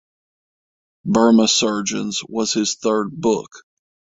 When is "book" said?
3.11-3.51